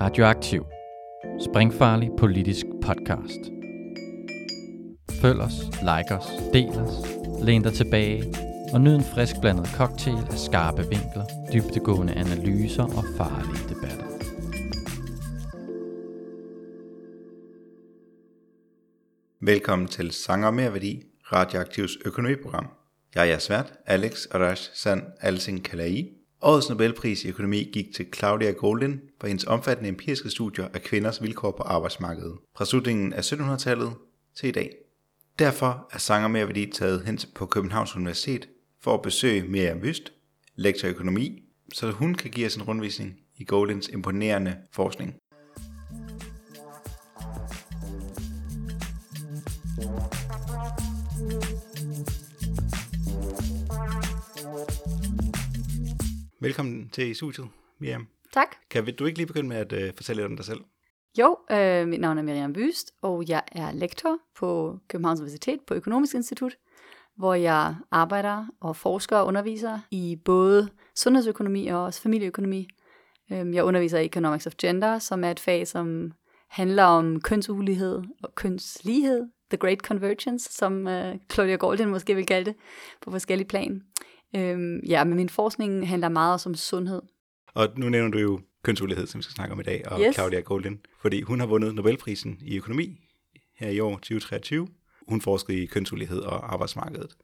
[0.00, 0.62] Radioaktiv.
[1.40, 3.40] Springfarlig politisk podcast.
[5.22, 5.52] Følg os,
[5.90, 6.94] like os, del os,
[7.42, 8.34] læn dig tilbage
[8.72, 14.06] og nyd en frisk blandet cocktail af skarpe vinkler, dybtegående analyser og farlige debatter.
[19.40, 22.66] Velkommen til Sanger Mere Værdi, Radioaktivs økonomiprogram.
[23.14, 26.19] Jeg er jeres vært, Alex Arash San Alsing Kalai.
[26.42, 31.22] Årets Nobelpris i økonomi gik til Claudia Goldin for hendes omfattende empiriske studier af kvinders
[31.22, 33.92] vilkår på arbejdsmarkedet, fra slutningen af 1700-tallet
[34.36, 34.74] til i dag.
[35.38, 38.48] Derfor er Sanger Mere Værdi taget hen på Københavns Universitet
[38.82, 40.12] for at besøge Miriam Vyst,
[40.54, 41.42] lektor i økonomi,
[41.74, 45.14] så hun kan give os en rundvisning i Goldins imponerende forskning.
[56.42, 58.08] Velkommen til i studiet, Miriam.
[58.32, 58.56] Tak.
[58.70, 60.60] Kan du ikke lige begynde med at uh, fortælle lidt om dig selv?
[61.18, 65.74] Jo, øh, mit navn er Miriam Byst, og jeg er lektor på Københavns Universitet på
[65.74, 66.56] Økonomisk Institut,
[67.16, 72.68] hvor jeg arbejder og forsker og underviser i både sundhedsøkonomi og også familieøkonomi.
[73.32, 76.12] Øh, jeg underviser i Economics of Gender, som er et fag, som
[76.48, 82.50] handler om kønsulighed og kønslighed, The Great Convergence, som øh, Claudia Goldin måske vil kalde
[82.50, 82.54] det,
[83.00, 83.82] på forskellige plan.
[84.36, 87.02] Øh, ja, men min forskning handler meget også om sundhed.
[87.54, 90.14] Og nu nævner du jo kønsulighed, som vi skal snakke om i dag, og Yes.
[90.14, 93.00] Claudia Goldin, fordi hun har vundet Nobelprisen i økonomi
[93.56, 94.68] her i år 2023.
[95.08, 97.16] Hun forskede i kønsulighed og arbejdsmarkedet.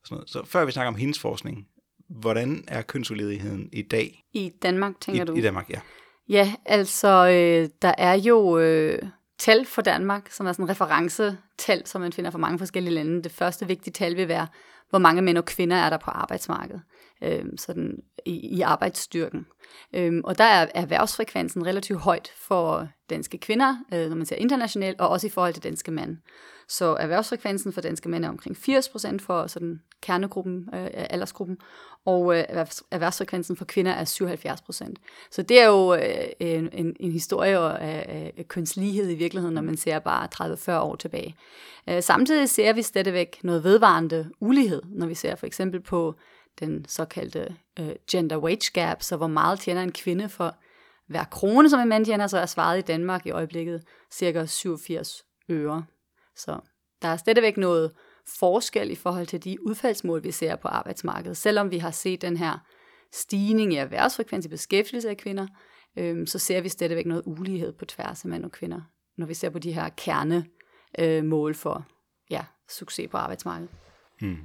[0.00, 0.30] Og sådan noget.
[0.30, 1.66] Så før vi snakker om hendes forskning,
[2.08, 5.34] hvordan er kønsuligheden i dag I Danmark, tænker i, du?
[5.34, 5.70] i Danmark?
[5.70, 5.80] Ja.
[6.28, 8.98] Ja, altså, øh, der er jo øh,
[9.38, 13.22] tal for Danmark, som er sådan en referencetal, som man finder fra mange forskellige lande.
[13.22, 14.46] Det første vigtige tal vil være,
[14.94, 16.82] hvor mange mænd og kvinder er der på arbejdsmarkedet,
[17.22, 19.46] øh, sådan i, i arbejdsstyrken.
[19.94, 25.00] Øh, og der er erhvervsfrekvensen relativt højt for danske kvinder, øh, når man ser internationalt,
[25.00, 26.16] og også i forhold til danske mænd.
[26.68, 31.58] Så erhvervsfrekvensen for danske mænd er omkring 80% for sådan kernegruppen, øh, øh, aldersgruppen,
[32.04, 32.44] og øh,
[32.90, 34.94] erhvervsfrekvensen for kvinder er 77%.
[35.30, 39.54] Så det er jo øh, en, en, en historie af, øh, øh kønslighed i virkeligheden,
[39.54, 40.28] når man ser bare
[40.78, 41.36] 30-40 år tilbage.
[41.88, 46.14] Øh, samtidig ser vi stadigvæk noget vedvarende ulighed, når vi ser for eksempel på
[46.60, 50.54] den såkaldte øh, gender wage gap, så hvor meget tjener en kvinde for
[51.08, 53.82] hver krone, som en mand tjener, så er svaret i Danmark i øjeblikket
[54.12, 55.84] cirka 87 øre.
[56.36, 56.58] Så
[57.02, 57.92] der er stadigvæk noget
[58.28, 61.36] forskel i forhold til de udfaldsmål, vi ser på arbejdsmarkedet.
[61.36, 62.58] Selvom vi har set den her
[63.12, 65.46] stigning i erhvervsfrekvens i beskæftigelse af kvinder,
[65.98, 68.80] øhm, så ser vi stadigvæk noget ulighed på tværs af mænd og kvinder,
[69.16, 70.44] når vi ser på de her kernemål
[70.98, 71.86] øh, mål for
[72.30, 73.70] ja, succes på arbejdsmarkedet.
[74.20, 74.38] Hmm.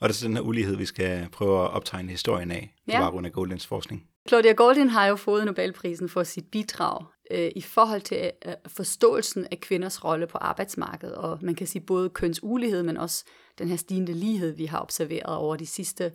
[0.00, 2.92] Og det er så den her ulighed, vi skal prøve at optegne historien af, på
[2.92, 3.00] Ja.
[3.00, 4.08] baggrund af Goldins forskning.
[4.28, 9.46] Claudia Goldin har jo fået Nobelprisen for sit bidrag øh, i forhold til øh, forståelsen
[9.50, 13.24] af kvinders rolle på arbejdsmarkedet, og man kan sige både kønsulighed, men også
[13.58, 16.12] den her stigende lighed, vi har observeret over de sidste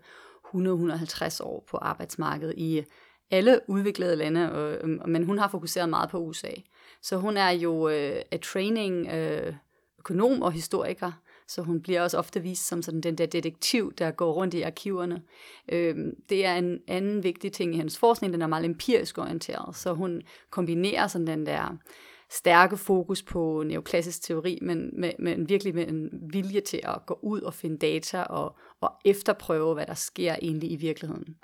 [0.56, 2.84] 100-150 år på arbejdsmarkedet i
[3.32, 6.52] alle udviklede lande, øh, men hun har fokuseret meget på USA.
[7.02, 9.54] Så hun er jo øh, af training øh,
[10.00, 11.12] økonom og historiker,
[11.50, 14.62] så hun bliver også ofte vist som sådan den der detektiv, der går rundt i
[14.62, 15.22] arkiverne.
[15.72, 19.76] Øhm, det er en anden vigtig ting i hendes forskning, den er meget empirisk orienteret,
[19.76, 21.78] så hun kombinerer sådan den der
[22.32, 27.20] stærke fokus på neoklassisk teori, men, med, men virkelig med en vilje til at gå
[27.22, 31.36] ud og finde data og, og efterprøve, hvad der sker egentlig i virkeligheden.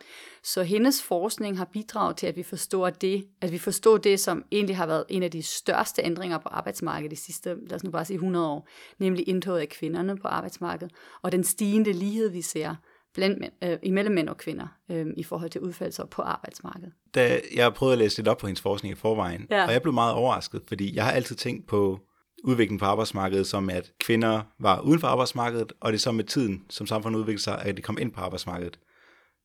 [0.44, 4.44] Så hendes forskning har bidraget til, at vi forstår det, at vi forstår det, som
[4.52, 7.92] egentlig har været en af de største ændringer på arbejdsmarkedet de sidste, lad os nu
[7.92, 8.68] bare sige 100 år,
[9.00, 12.76] nemlig indtoget af kvinderne på arbejdsmarkedet, og den stigende lighed, vi ser
[13.14, 16.92] blandt mænd, øh, imellem mænd og kvinder øh, i forhold til udfaldelser på arbejdsmarkedet.
[17.16, 19.66] Da jeg prøvede at læse lidt op på hendes forskning i forvejen, Ja.
[19.66, 22.00] og jeg blev meget overrasket, fordi jeg har altid tænkt på
[22.44, 26.24] udvikling på arbejdsmarkedet som, at kvinder var uden for arbejdsmarkedet, og det er så med
[26.24, 28.80] tiden, som samfundet udviklede sig, at de kom ind på arbejdsmarkedet.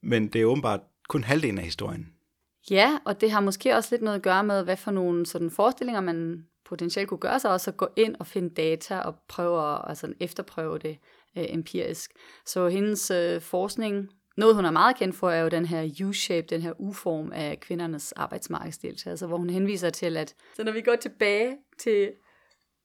[0.02, 2.12] Men det er åbenbart kun halvdelen af historien.
[2.70, 5.50] Ja, og det har måske også lidt noget at gøre med, hvad for nogle sådan
[5.50, 9.72] forestillinger, man potentielt kunne gøre sig, også at gå ind og finde data og prøve
[9.74, 10.98] at altså, efterprøve det
[11.38, 12.12] øh, empirisk.
[12.46, 16.46] Så hendes øh, forskning, noget hun er meget kendt for, er jo den her U-shape,
[16.50, 20.96] den her U-form af kvindernes arbejdsmarkedsdeltagelse, hvor hun henviser til, at så når vi går
[20.96, 22.10] tilbage til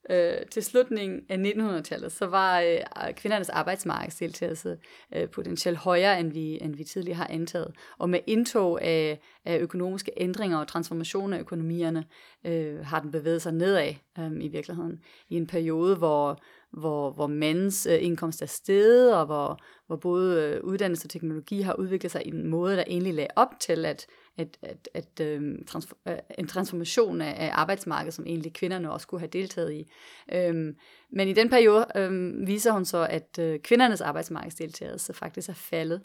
[0.09, 4.77] øh, til slutningen af 1900-tallet, så var øh, kvindernes arbejdsmarkedsdeltagelse
[5.15, 7.73] øh, potentielt højere, end vi, end vi tidligere har antaget.
[7.97, 12.05] Og med indtog af, af økonomiske ændringer og transformation af økonomierne,
[12.45, 14.99] øh, har den bevæget sig nedad øh, i virkeligheden.
[15.29, 16.39] I en periode, hvor,
[16.71, 21.61] hvor, hvor mænds øh, indkomst er steget, og hvor, hvor både øh, uddannelse og teknologi
[21.61, 24.05] har udviklet sig i en måde, der egentlig lagde op til, at,
[24.37, 29.07] at, at, at øhm, transfor, øh, en transformation af, af arbejdsmarkedet, som egentlig kvinderne også
[29.07, 29.91] kunne have deltaget i.
[30.33, 30.75] Øhm,
[31.11, 36.01] men i den periode øhm, viser hun så, at øh, kvindernes arbejdsmarkedsdeltagelse faktisk er faldet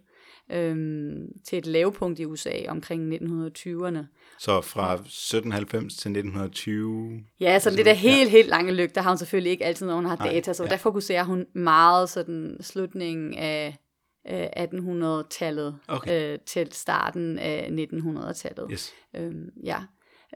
[0.52, 3.98] øhm, til et lavpunkt i USA omkring 1920'erne.
[4.38, 7.20] Så fra 1790 til 1920?
[7.40, 9.94] Ja, så det der helt, helt lange løg, der har hun selvfølgelig ikke altid, når
[9.94, 10.68] hun har Nej, data, så ja.
[10.68, 13.78] der fokuserer hun meget sådan slutningen af
[14.28, 16.32] 1800-tallet okay.
[16.32, 18.68] øh, til starten af 1900-tallet.
[18.72, 18.92] Yes.
[19.16, 19.82] Øhm, ja.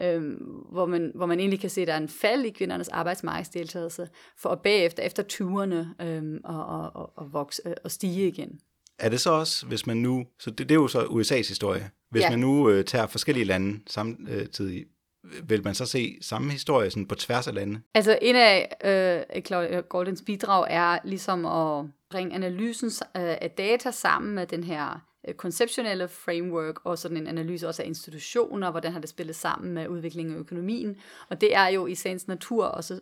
[0.03, 0.35] Øhm,
[0.73, 4.09] hvor, man, hvor man egentlig kan se, at der er en fald i kvindernes arbejdsmarkedsdeltagelse,
[4.39, 8.61] for at bagefter, efter 20'erne, øhm, og, og, og, og, vokse, øh, og stige igen.
[8.99, 11.91] Er det så også, hvis man nu, så det, det er jo så USA's historie,
[12.11, 12.31] hvis ja.
[12.31, 14.85] man nu øh, tager forskellige lande samtidig,
[15.45, 17.81] vil man så se samme historie sådan på tværs af lande?
[17.95, 18.77] Altså en af
[19.35, 25.07] øh, Claudia Goldens bidrag er ligesom at bringe analysen af data sammen med den her
[25.29, 29.75] øh, konceptionelle framework, og sådan en analyse også af institutioner, hvordan har det spillet sammen
[29.75, 30.97] med udviklingen af økonomien.
[31.29, 33.01] Og det er jo i sagens natur også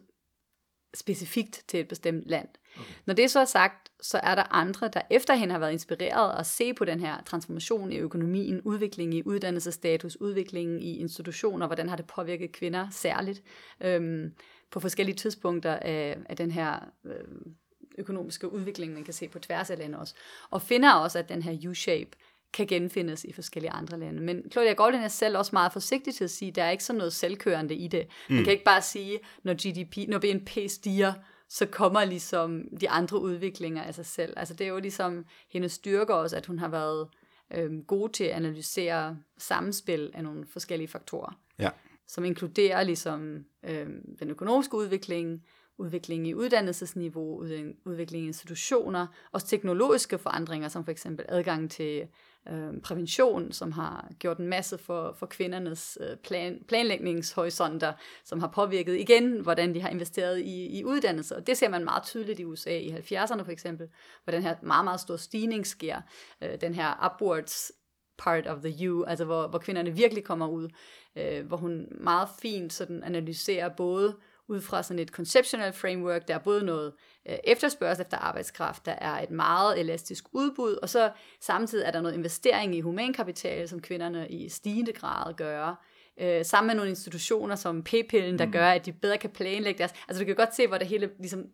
[0.94, 2.49] specifikt til et bestemt land.
[2.76, 2.93] Okay.
[3.06, 6.38] Når det så er sagt, så er der andre, der efter hende har været inspireret
[6.38, 11.88] at se på den her transformation i økonomien, udvikling i uddannelsesstatus, udviklingen i institutioner, hvordan
[11.88, 13.43] har det påvirket kvinder særligt
[13.81, 14.32] øhm,
[14.70, 17.56] på forskellige tidspunkter af, af den her øhm,
[17.99, 20.15] økonomiske udvikling, man kan se på tværs af landet også.
[20.50, 22.11] Og finder også, at den her U-shape
[22.53, 24.23] kan genfindes i forskellige andre lande.
[24.23, 26.85] Men Claudia Goldin er selv også meget forsigtig til at sige, at der er ikke
[26.85, 28.06] sådan noget selvkørende i det.
[28.29, 28.44] Man mm.
[28.44, 31.12] kan ikke bare sige, når GDP, når BNP stiger,
[31.49, 34.35] så kommer ligesom de andre udviklinger af sig selv.
[34.37, 37.09] Altså det er jo ligesom hendes styrke også, at hun har været
[37.55, 41.39] øhm, god til at analysere samspil af nogle forskellige faktorer.
[41.59, 41.71] Ja.
[42.06, 45.44] Som inkluderer ligesom øhm, den økonomiske udvikling,
[45.82, 47.40] udvikling i uddannelsesniveau,
[47.84, 52.08] udvikling i institutioner, også teknologiske forandringer, som for eksempel adgang til
[52.49, 57.93] øh, prævention, som har gjort en masse for, for kvindernes øh, plan, planlægningshorisonter,
[58.25, 61.37] som har påvirket igen, hvordan de har investeret i, i uddannelse.
[61.37, 63.88] Og det ser man meget tydeligt i USA i 70'erne for eksempel,
[64.25, 66.00] hvor den her meget, meget stor stigning sker.
[66.43, 67.73] Øh, den her upwards
[68.19, 70.69] part of the U, altså hvor, hvor kvinderne virkelig kommer ud,
[71.17, 74.17] øh, hvor hun meget fint sådan analyserer både
[74.49, 76.93] ud fra sådan et conceptual framework, der er både noget
[77.29, 81.11] øh, efterspørgsel efter arbejdskraft, der er et meget elastisk udbud, og så
[81.41, 85.85] samtidig er der noget investering i humankapital, som kvinderne i stigende grad gør,
[86.21, 88.53] øh, sammen med nogle institutioner som p-pillen, der mm.
[88.53, 89.93] gør, at de bedre kan planlægge deres...
[90.09, 91.44] Altså du kan godt se, hvor det hele ligesom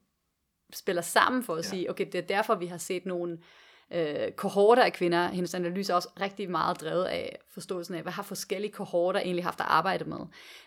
[0.72, 1.70] spiller sammen for at ja.
[1.70, 3.38] sige, okay, det er derfor, vi har set nogle
[3.92, 5.28] øh, kohorter af kvinder.
[5.28, 9.44] Hendes analyse er også rigtig meget drevet af forståelsen af, hvad har forskellige kohorter egentlig
[9.44, 10.18] haft at arbejde med.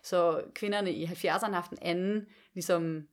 [0.03, 3.03] Så kvinderne i 70'erne har haft en anden ligesom,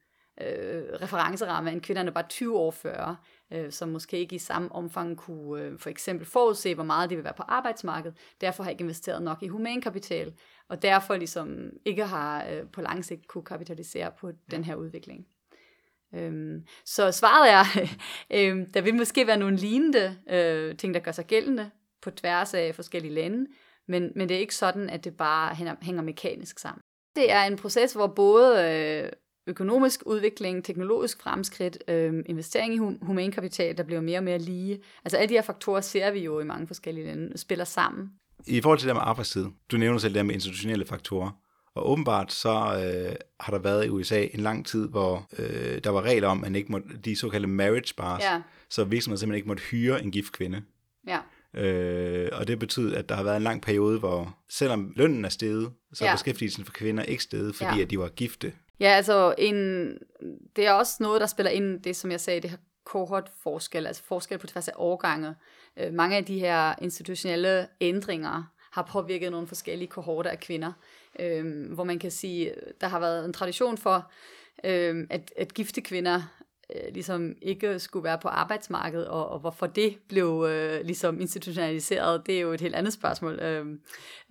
[0.40, 5.16] øh, referenceramme end kvinderne bare 20 år før, øh, som måske ikke i samme omfang
[5.16, 8.18] kunne øh, for eksempel forudse, hvor meget de vil være på arbejdsmarkedet.
[8.40, 10.34] Derfor har ikke investeret nok i humankapital,
[10.68, 15.26] og derfor ligesom ikke har øh, på lang sigt kunne kapitalisere på den her udvikling.
[16.14, 17.64] Øhm, så svaret er,
[18.36, 21.70] øhm, der vil måske være nogle lignende øh, ting, der gør sig gældende
[22.02, 23.46] på tværs af forskellige lande,
[23.88, 26.80] men, men det er ikke sådan, at det bare hænger, hænger mekanisk sammen.
[27.16, 29.12] Det er en proces, hvor både øh,
[29.46, 34.82] økonomisk udvikling, teknologisk fremskridt, øh, investering i hum- humankapital, der bliver mere og mere lige.
[35.04, 38.10] Altså alle de her faktorer ser vi jo i mange forskellige lande, spiller sammen.
[38.46, 41.30] I forhold til det med arbejdstid, du nævner selv det med institutionelle faktorer.
[41.78, 45.90] Og åbenbart så øh, har der været i USA en lang tid, hvor øh, der
[45.90, 48.42] var regler om, at man ikke måtte, de såkaldte marriage bars, ja.
[48.68, 50.62] så virksomheder simpelthen ikke måtte hyre en gift kvinde.
[51.06, 51.18] Ja.
[51.54, 55.28] Øh, og det betyder, at der har været en lang periode, hvor selvom lønnen er
[55.28, 56.14] steget, så er ja.
[56.14, 57.82] beskæftigelsen for kvinder ikke steget, fordi ja.
[57.82, 58.52] at de var gifte.
[58.80, 59.88] Ja, altså en,
[60.56, 64.02] det er også noget, der spiller ind, det som jeg sagde, det her kohort-forskel, altså
[64.04, 65.34] forskel på tværs af årgange.
[65.76, 70.72] Øh, mange af de her institutionelle ændringer har påvirket nogle forskellige kohorter af kvinder
[71.20, 74.10] øh, hvor man kan sige, der har været en tradition for,
[74.64, 76.22] øh, at, at gifte kvinder
[76.74, 82.26] øh, ligesom ikke skulle være på arbejdsmarkedet, og, og hvorfor det blev øh, ligesom institutionaliseret,
[82.26, 83.38] det er jo et helt andet spørgsmål.
[83.40, 83.66] Øh,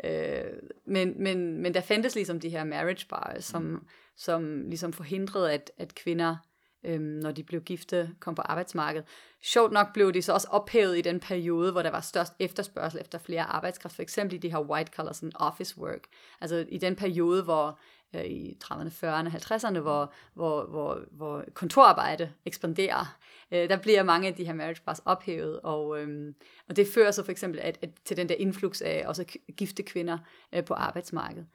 [0.03, 0.43] øh,
[0.85, 3.79] men, men, men der fandtes ligesom de her marriage bars, som, mm.
[4.17, 6.35] som ligesom forhindrede, at, at kvinder
[6.83, 9.07] øhm, når de blev gifte, kom på arbejdsmarkedet.
[9.41, 13.01] Sjovt nok blev de så også ophævet i den periode, hvor der var størst efterspørgsel
[13.01, 16.03] efter flere arbejdskraft, for eksempel i de her white collar, sådan office work.
[16.41, 17.79] Altså i den periode, hvor
[18.15, 23.17] øh, i 30'erne, 40'erne, 50'erne, hvor, hvor, hvor, hvor kontorarbejde ekspanderer,
[23.51, 26.33] øh, der bliver mange af de her marriage bars ophævet, og, øh,
[26.69, 29.25] og det fører så for eksempel at, at, til den der influx af også
[29.57, 30.17] gifte kvinder
[30.53, 31.47] øh, på arbejdsmarkedet.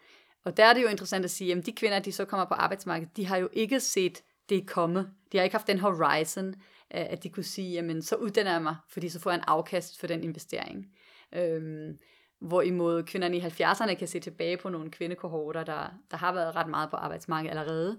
[0.44, 2.54] Og der er det jo interessant at sige, at de kvinder, de så kommer på
[2.54, 5.10] arbejdsmarkedet, de har jo ikke set det er kommet.
[5.32, 6.54] De har ikke haft den horizon, øh,
[6.90, 10.00] at de kunne sige, jamen så uddanner jeg mig, fordi så får jeg en afkast
[10.00, 10.86] for den investering.
[11.34, 11.98] Øhm,
[12.42, 16.68] Hvorimod kvinderne i 70'erne kan se tilbage på nogle kvindekohorter, der, der har været ret
[16.68, 17.98] meget på arbejdsmarkedet allerede,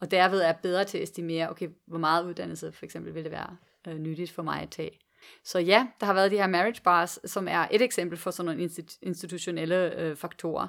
[0.00, 3.32] og derved er bedre til at estimere, okay, hvor meget uddannelse for eksempel vil det
[3.32, 3.56] være
[3.88, 4.98] øh, nyttigt for mig at tage.
[5.44, 8.46] Så ja, der har været de her marriage bars, som er et eksempel for sådan
[8.46, 8.70] nogle
[9.02, 10.68] institutionelle øh, faktorer.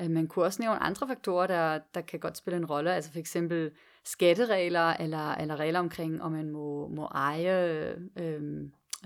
[0.00, 3.12] Øh, man kunne også nævne andre faktorer, der, der kan godt spille en rolle, altså
[3.12, 3.70] for eksempel
[4.06, 8.64] skatteregler, eller, eller regler omkring, om man må, må eje øh,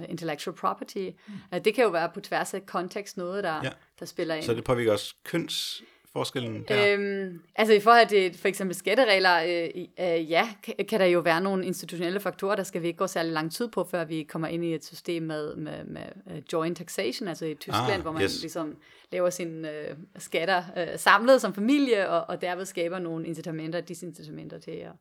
[0.08, 1.10] intellectual property.
[1.52, 1.62] Mm.
[1.62, 3.70] Det kan jo være på tværs af kontekst noget, der, ja.
[4.00, 4.44] der spiller ind.
[4.44, 6.94] Så det påvirker også køns forskellen der?
[6.94, 11.20] Øhm, altså i forhold til for eksempel skatteregler, øh, øh, ja, kan, kan der jo
[11.20, 14.22] være nogle institutionelle faktorer, der skal vi ikke gå særlig lang tid på, før vi
[14.22, 18.00] kommer ind i et system med, med, med uh, joint taxation, altså i Tyskland, ah,
[18.00, 18.40] hvor man yes.
[18.40, 18.76] ligesom
[19.12, 24.58] laver sine øh, skatter øh, samlet som familie, og, og derved skaber nogle incitamenter, disincitamenter
[24.58, 24.92] til at,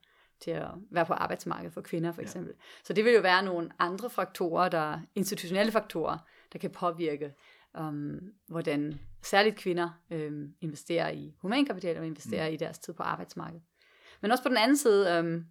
[0.42, 2.54] til at være på arbejdsmarkedet for kvinder for eksempel.
[2.58, 2.64] Ja.
[2.84, 6.18] Så det vil jo være nogle andre faktorer, der institutionelle faktorer,
[6.54, 7.34] der kan påvirke,
[7.80, 12.54] um, hvordan særligt kvinder øh, investerer i humankapital og investerer mm.
[12.54, 13.64] i deres tid på arbejdsmarkedet.
[14.22, 15.42] Men også på den anden side, øh,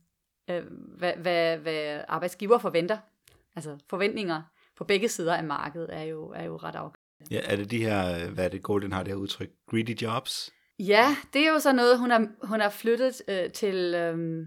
[0.56, 0.64] øh,
[0.98, 2.98] hvad, hvad, hvad arbejdsgiver forventer.
[3.56, 4.42] Altså forventninger
[4.76, 6.98] på begge sider af markedet er jo, er jo ret afgørende.
[7.30, 10.52] Ja, er det de her, hvad er det Golden har det her udtryk, greedy jobs?
[10.78, 14.46] Ja, det er jo så noget, hun har, hun har flyttet øh, til, øh,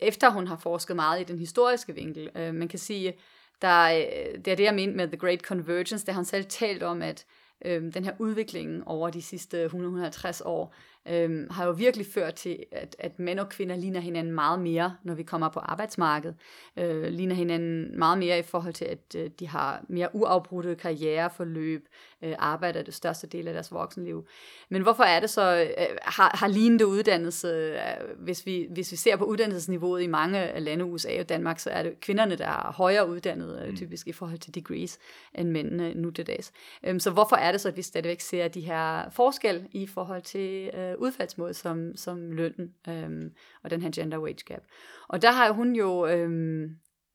[0.00, 2.30] efter hun har forsket meget i den historiske vinkel.
[2.36, 3.14] Øh, man kan sige,
[3.62, 6.82] der, øh, det er det, jeg mente med The Great Convergence, der har selv talt
[6.82, 7.26] om, at
[7.64, 10.74] øh, den her udvikling over de sidste 150 år,
[11.08, 14.96] øh, har jo virkelig ført til, at, at mænd og kvinder ligner hinanden meget mere,
[15.04, 16.36] når vi kommer på arbejdsmarkedet.
[16.76, 21.88] Øh, ligner hinanden meget mere i forhold til, at øh, de har mere uafbrudte karriereforløb,
[22.22, 24.26] øh, arbejder det største del af deres voksenliv.
[24.68, 27.78] Men hvorfor er det så, øh, har, har lignende uddannelse, øh,
[28.18, 31.82] hvis, vi, hvis vi ser på uddannelsesniveauet i mange lande, USA og Danmark, så er
[31.82, 33.76] det kvinderne, der er højere uddannet, øh, mm.
[33.76, 34.98] typisk i forhold til degrees,
[35.34, 36.52] end mændene nu til dags.
[36.84, 40.22] Øh, så hvorfor er det så, at vi stadigvæk ser de her forskel i forhold
[40.22, 43.30] til øh, øh, udfaldsmåde som, som lønnen øh,
[43.62, 44.62] og den her gender wage gap.
[45.08, 46.64] Og der har hun jo, øhm,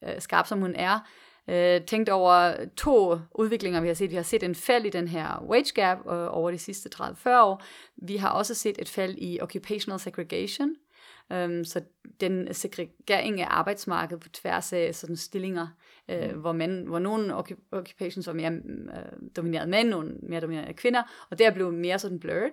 [0.04, 1.00] øh, skarp som hun er,
[1.48, 4.10] øh, tænkt over to udviklinger, vi har set.
[4.10, 7.30] Vi har set en fald i den her wage gap øh, over de sidste 30-40
[7.30, 7.64] år.
[7.96, 10.76] Vi har også set et fald i occupational segregation,
[11.34, 11.82] Um, så
[12.22, 15.68] den segregering af arbejdsmarkedet på tværs af sådan stillinger,
[16.10, 16.40] uh, mm.
[16.40, 17.36] hvor, man, hvor nogle
[17.72, 21.72] occupations var mere uh, domineret af mænd, nogle mere domineret af kvinder, og der blev
[21.74, 22.52] mere sådan blurred.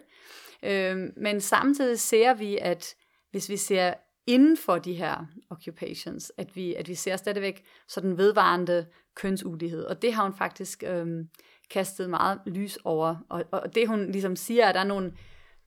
[0.65, 2.95] Øh, men samtidig ser vi, at
[3.31, 3.95] hvis vi ser
[4.27, 9.85] inden for de her occupations, at vi, at vi ser stadigvæk sådan vedvarende kønsulighed.
[9.85, 11.25] Og det har hun faktisk øh,
[11.71, 13.17] kastet meget lys over.
[13.29, 15.13] Og, og det hun ligesom siger, at der er nogle,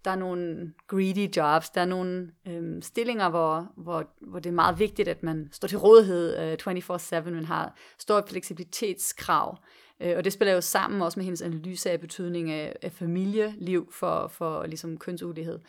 [0.07, 4.53] der er nogle greedy jobs, der er nogle øhm, stillinger, hvor, hvor, hvor det er
[4.53, 6.37] meget vigtigt, at man står til rådighed
[6.67, 9.57] øh, 24-7, man har stort fleksibilitetskrav.
[10.01, 13.91] Øh, og det spiller jo sammen også med hendes analyse af betydning af, af familieliv
[13.91, 15.59] for, for ligesom kønsulighed.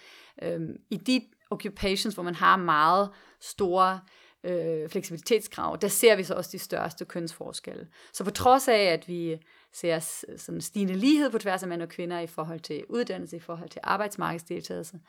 [0.43, 4.01] Øh, I de occupations, hvor man har meget store
[4.45, 7.89] øh, fleksibilitetskrav, der ser vi så også de største kønsforskelle.
[8.13, 9.39] Så på trods af, at vi
[9.73, 9.99] ser
[10.37, 13.69] sådan stigende lighed på tværs af mænd og kvinder i forhold til uddannelse, i forhold
[13.69, 15.01] til arbejdsmarkedsdeltagelse,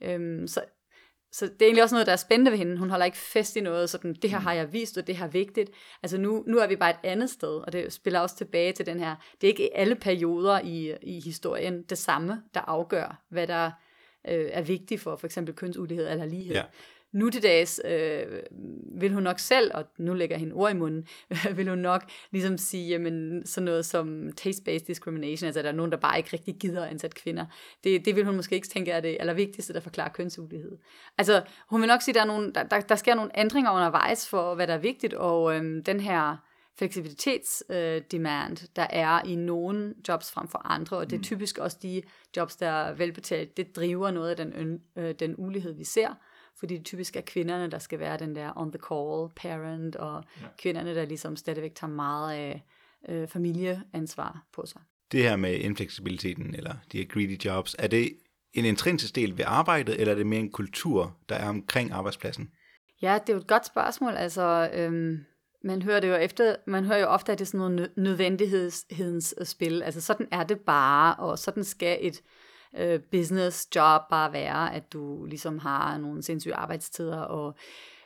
[0.00, 0.64] øhm, så,
[1.32, 2.78] så det er egentlig også noget, der er spændende ved hende.
[2.78, 4.44] Hun holder ikke fest i noget, sådan, det her mm.
[4.44, 5.70] har jeg vist, og det her er vigtigt.
[6.02, 8.86] Altså nu, nu er vi bare et andet sted, og det spiller også tilbage til
[8.86, 13.46] den her, det er ikke alle perioder i, i historien det samme, der afgør, hvad
[13.46, 13.70] der
[14.28, 16.54] øh, er vigtigt for for eksempel kønsulighed eller lighed.
[16.54, 16.62] Ja
[17.16, 18.26] nu til dags øh,
[19.00, 21.06] vil hun nok selv, og nu lægger hende ord i munden,
[21.56, 25.92] vil hun nok ligesom sige, jamen sådan noget som taste-based discrimination, altså der er nogen,
[25.92, 27.46] der bare ikke rigtig gider at ansætte kvinder.
[27.84, 30.78] Det, det vil hun måske ikke tænke er det allervigtigste, der forklarer kønsulighed.
[31.18, 33.70] Altså hun vil nok sige, at der, er nogle, der, der, der sker nogle ændringer
[33.72, 36.36] undervejs for, hvad der er vigtigt, og øh, den her
[36.78, 41.24] fleksibilitetsdemand, øh, der er i nogle jobs frem for andre, og det er mm.
[41.24, 42.02] typisk også de
[42.36, 46.14] jobs, der er velbetalt, det driver noget af den, øh, den ulighed, vi ser
[46.58, 50.24] fordi det typisk er kvinderne, der skal være den der on the call parent, og
[50.40, 50.46] ja.
[50.58, 52.62] kvinderne, der ligesom stadigvæk tager meget af
[53.08, 54.80] øh, familieansvar på sig.
[55.12, 58.12] Det her med infleksibiliteten, eller de her greedy jobs, er det
[58.52, 62.50] en intrinsisk del ved arbejdet, eller er det mere en kultur, der er omkring arbejdspladsen?
[63.02, 64.12] Ja, det er jo et godt spørgsmål.
[64.12, 65.24] Altså, øhm,
[65.64, 69.34] man hører det jo efter, man hører jo ofte, at det er sådan noget nødvendighedens
[69.44, 69.82] spil.
[69.82, 72.45] Altså sådan er det bare, og sådan skal et øh,
[72.78, 77.18] Øh, business job bare være, at du ligesom har nogle sindssyge arbejdstider.
[77.18, 77.54] Og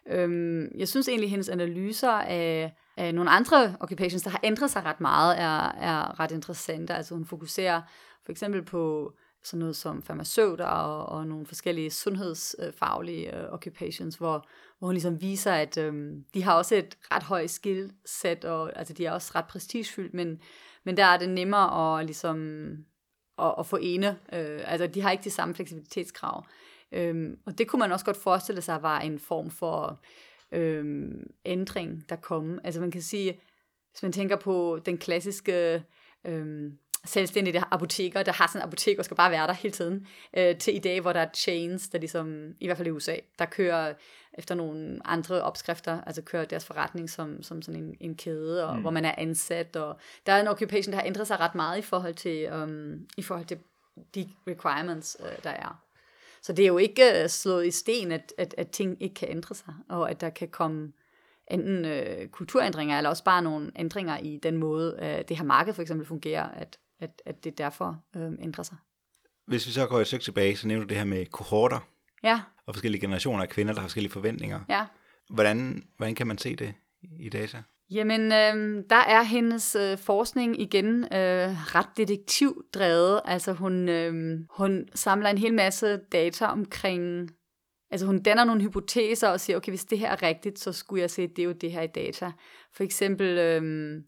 [0.06, 4.70] øhm, jeg synes egentlig, at hendes analyser af, af nogle andre occupations, der har ændret
[4.70, 6.94] sig ret meget, er, er ret interessante.
[6.94, 7.82] Altså hun fokuserer
[8.24, 9.12] for eksempel på
[9.42, 14.46] sådan noget som farmaceuter og, og nogle forskellige sundhedsfaglige uh, occupations, hvor,
[14.78, 18.94] hvor hun ligesom viser, at um, de har også et ret højt skillset, og altså
[18.94, 20.40] de er også ret prestigefyldt, men,
[20.84, 22.70] men der er det nemmere at ligesom
[23.40, 24.18] at, at forene.
[24.32, 26.44] Øh, altså, de har ikke de samme fleksibilitetskrav.
[26.92, 30.00] Øhm, og det kunne man også godt forestille sig var en form for
[30.52, 32.58] øhm, ændring, der kom.
[32.64, 33.40] Altså man kan sige,
[33.90, 35.84] hvis man tænker på den klassiske
[36.24, 40.06] øhm, selvstændige apoteker, der har sådan en apotek og skal bare være der hele tiden,
[40.36, 43.16] øh, til i dag, hvor der er chains, der ligesom, i hvert fald i USA,
[43.38, 43.94] der kører
[44.34, 48.76] efter nogle andre opskrifter, altså kører deres forretning som, som sådan en, en kæde, og
[48.76, 48.80] mm.
[48.80, 51.78] hvor man er ansat, og der er en occupation, der har ændret sig ret meget
[51.78, 53.58] i forhold til, um, i forhold til
[54.14, 55.82] de requirements, øh, der er.
[56.42, 59.28] Så det er jo ikke øh, slået i sten, at, at, at ting ikke kan
[59.30, 60.92] ændre sig, og at der kan komme
[61.50, 65.74] enten øh, kulturændringer, eller også bare nogle ændringer i den måde, øh, det her marked
[65.74, 68.76] for eksempel fungerer, at, at, at det derfor øh, ændrer sig.
[69.46, 71.80] Hvis vi så går et stykke tilbage, så nævner du det her med kohorter.
[72.22, 72.40] Ja.
[72.66, 74.60] Og forskellige generationer af kvinder, der har forskellige forventninger.
[74.68, 74.86] Ja.
[75.30, 76.74] Hvordan, hvordan kan man se det
[77.20, 77.62] i data?
[77.90, 83.20] Jamen, øh, der er hendes øh, forskning igen øh, ret detektivdrevet.
[83.24, 87.30] Altså hun, øh, hun samler en hel masse data omkring,
[87.90, 91.00] altså hun danner nogle hypoteser og siger, okay, hvis det her er rigtigt, så skulle
[91.00, 92.32] jeg se, det jo det her i data.
[92.74, 94.02] For eksempel øh,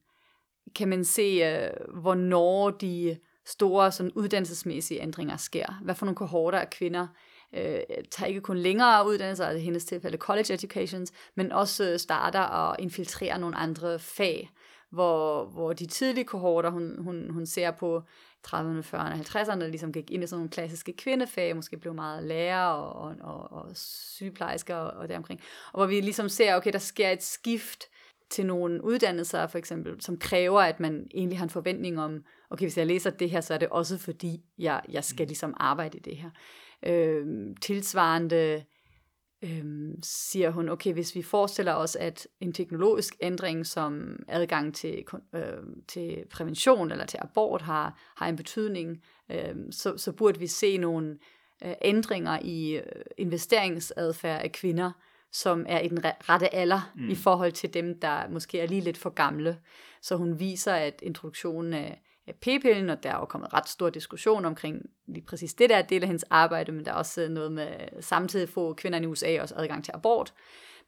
[0.74, 5.80] kan man se, øh, hvornår de store sådan, uddannelsesmæssige ændringer sker.
[5.82, 7.06] Hvad for nogle kohorter af kvinder
[7.54, 11.98] øh, tager ikke kun længere uddannelser, altså i hendes tilfælde college educations, men også øh,
[11.98, 14.50] starter og infiltrerer nogle andre fag,
[14.90, 18.02] hvor, hvor de tidlige kohorter, hun, hun, hun ser på
[18.46, 22.66] 30'erne, 40'erne, 50'erne, ligesom gik ind i sådan nogle klassiske kvindefag, måske blev meget lærer
[22.66, 25.40] og, og, og sygeplejersker og, og deromkring.
[25.72, 27.84] Og hvor vi ligesom ser, okay, der sker et skift
[28.32, 32.64] til nogle uddannelser, for eksempel, som kræver, at man egentlig har en forventning om, okay,
[32.64, 35.98] hvis jeg læser det her, så er det også fordi, jeg, jeg skal ligesom arbejde
[35.98, 36.30] i det her.
[36.86, 37.26] Øh,
[37.60, 38.64] tilsvarende
[39.42, 39.64] øh,
[40.02, 45.42] siger hun, okay, hvis vi forestiller os, at en teknologisk ændring som adgang til, øh,
[45.88, 50.78] til prævention eller til abort har, har en betydning, øh, så, så burde vi se
[50.78, 51.18] nogle
[51.64, 54.92] øh, ændringer i øh, investeringsadfærd af kvinder,
[55.32, 57.10] som er i den rette alder mm.
[57.10, 59.58] i forhold til dem, der måske er lige lidt for gamle.
[60.02, 62.00] Så hun viser, at introduktionen af
[62.40, 66.02] p-pillen, og der er jo kommet ret stor diskussion omkring lige præcis det der del
[66.02, 67.68] af hendes arbejde, men der er også noget med
[68.00, 70.34] samtidig få kvinder i USA også adgang til abort.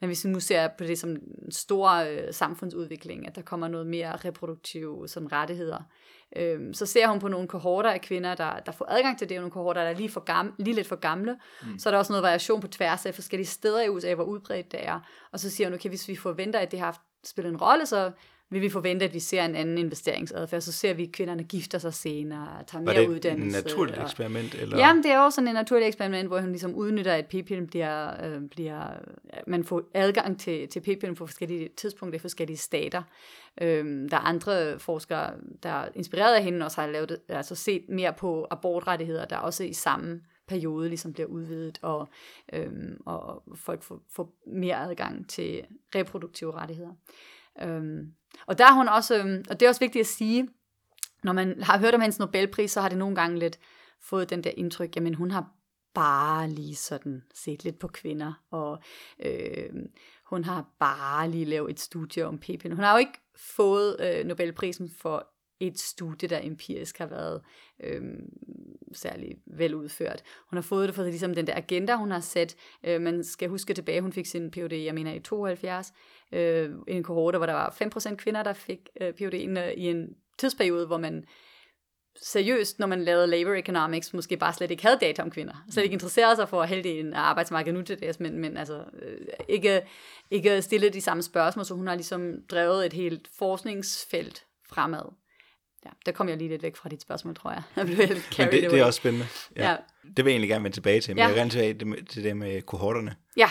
[0.01, 3.69] Men hvis vi nu ser på det som en stor øh, samfundsudvikling, at der kommer
[3.69, 5.79] noget mere reproduktive sådan rettigheder,
[6.37, 9.37] øh, så ser hun på nogle kohorter af kvinder, der, der får adgang til det,
[9.39, 11.37] og nogle kohorter, der er lige, for gamle, lige lidt for gamle.
[11.63, 11.79] Mm.
[11.79, 14.73] Så er der også noget variation på tværs af forskellige steder i USA, hvor udbredt
[14.73, 15.01] det er.
[15.33, 18.11] Og så siger hun, okay, hvis vi forventer, at det har spillet en rolle, så
[18.51, 20.61] vil vi forvente, at vi ser en anden investeringsadfærd.
[20.61, 23.57] Så ser vi, at kvinderne gifter sig senere, tager mere uddannelse.
[23.57, 24.55] Var det et naturligt eksperiment?
[24.55, 24.79] Eller?
[24.79, 28.25] Jamen, det er også sådan et naturligt eksperiment, hvor hun ligesom udnytter, at p-pillen bliver,
[28.27, 28.87] øh, bliver,
[29.47, 33.03] man får adgang til, til p-pillen på forskellige tidspunkter i forskellige stater.
[33.61, 37.85] Øhm, der er andre forskere, der er inspireret af hende, også har lavet, altså set
[37.89, 42.09] mere på abortrettigheder, der også i samme periode ligesom bliver udvidet, og,
[42.53, 45.63] øhm, og folk får, får mere adgang til
[45.95, 46.93] reproduktive rettigheder.
[47.63, 48.15] Øhm,
[48.47, 50.49] og der er hun også, øhm, og det er også vigtigt at sige,
[51.23, 53.59] når man har hørt om hendes Nobelpris, så har det nogle gange lidt
[54.01, 55.51] fået den der indtryk, jamen hun har
[55.95, 58.83] bare lige sådan set lidt på kvinder, og
[59.25, 59.71] øh,
[60.25, 64.25] hun har bare lige lavet et studie om p Hun har jo ikke fået øh,
[64.25, 67.43] Nobelprisen for et studie, der empirisk har været
[67.81, 68.03] øh,
[68.93, 70.23] særlig veludført.
[70.51, 72.57] Hun har fået det for ligesom den der agenda, hun har sat.
[72.85, 75.93] Øh, man skal huske tilbage, hun fik sin PhD, jeg mener i 72,
[76.33, 77.77] øh, en kohorte, hvor der var
[78.13, 81.25] 5% kvinder, der fik øh, PhD'en øh, i en tidsperiode, hvor man
[82.23, 85.65] seriøst, når man lavede labor economics, måske bare slet ikke havde data om kvinder.
[85.71, 89.27] Slet ikke interesserede sig for halvdelen af arbejdsmarkedet nu til det, men, men altså øh,
[89.49, 89.83] ikke,
[90.31, 95.13] ikke stille de samme spørgsmål, så hun har ligesom drevet et helt forskningsfelt fremad.
[95.85, 97.63] Ja, der kom jeg lige lidt væk fra dit spørgsmål, tror jeg.
[97.77, 99.27] jeg blev helt men det, det er også spændende.
[99.57, 99.71] Ja.
[99.71, 99.77] ja.
[100.17, 101.23] Det vil jeg egentlig gerne vende tilbage til, men ja.
[101.23, 103.17] jeg vil gerne tilbage til det med kohorterne.
[103.37, 103.49] Ja,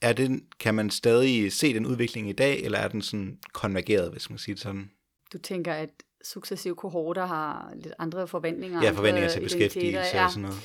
[0.00, 4.12] er det, kan man stadig se den udvikling i dag, eller er den sådan konvergeret,
[4.12, 4.90] hvis man siger det sådan?
[5.32, 5.90] Du tænker, at
[6.24, 8.82] successive kohorter har lidt andre forventninger?
[8.82, 10.24] Ja, forventninger til beskæftigelse ja.
[10.24, 10.58] og sådan noget.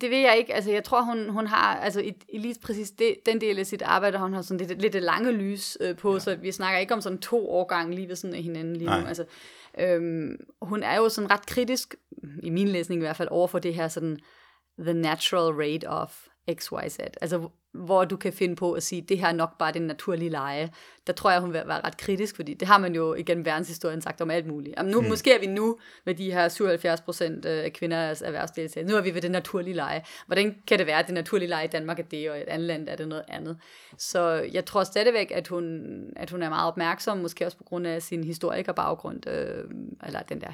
[0.00, 0.54] Det ved jeg ikke.
[0.54, 3.66] Altså, jeg tror, hun, hun har, altså i, i lige præcis det, den del af
[3.66, 6.18] sit arbejde, hun har sådan lidt, lidt lange lys øh, på, ja.
[6.18, 8.96] så vi snakker ikke om sådan to årgange lige ved sådan af hinanden lige nu.
[8.96, 9.08] Nej.
[9.08, 9.24] Altså,
[9.78, 11.94] øhm, hun er jo sådan ret kritisk,
[12.42, 14.18] i min læsning i hvert fald, over for det her sådan,
[14.78, 16.98] the natural rate of XYZ.
[16.98, 20.30] Altså, hvor du kan finde på at sige, det her er nok bare den naturlige
[20.30, 20.70] leje.
[21.06, 24.00] Der tror jeg, hun vil være ret kritisk, fordi det har man jo igennem verdenshistorien
[24.00, 24.74] sagt om alt muligt.
[24.76, 25.08] Jamen nu, mm.
[25.08, 28.92] Måske er vi nu med de her 77 procent af kvinders erhvervsdeltagelse.
[28.92, 30.02] Nu er vi ved det naturlige leje.
[30.26, 32.48] Hvordan kan det være, at det naturlige leje i Danmark er det, og i et
[32.48, 33.58] andet land er det noget andet?
[33.98, 35.84] Så jeg tror stadigvæk, at hun,
[36.16, 39.64] at hun er meget opmærksom, måske også på grund af sin historikerbaggrund, øh,
[40.06, 40.48] eller den der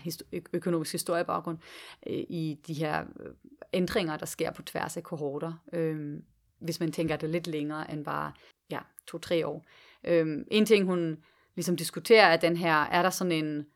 [0.53, 1.59] økonomiske historiebaggrund,
[2.07, 3.27] øh, i de her øh,
[3.73, 5.53] ændringer, der sker på tværs af kohorter.
[5.73, 6.21] Øh,
[6.59, 8.33] hvis man tænker det lidt længere end bare
[8.71, 9.67] ja, to-tre år.
[10.05, 11.17] Øhm, en ting, hun
[11.55, 13.67] ligesom diskuterer, er den her, er der sådan en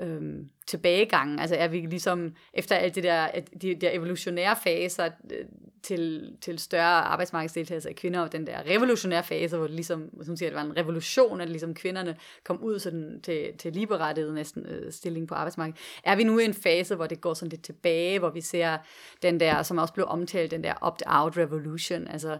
[0.00, 3.28] øhm, tilbagegang, altså er vi ligesom efter alt det der,
[3.62, 5.44] de der evolutionære faser øh,
[5.82, 10.36] til, til større arbejdsmarkedsdeltagelse af kvinder, og den der revolutionære fase, hvor det ligesom, som
[10.36, 14.66] siger, det var en revolution, at ligesom kvinderne kom ud sådan til, til ligeberettiget næsten
[14.66, 15.80] øh, stilling på arbejdsmarkedet.
[16.04, 18.78] Er vi nu i en fase, hvor det går sådan lidt tilbage, hvor vi ser
[19.22, 22.38] den der, som også blev omtalt, den der opt-out revolution, altså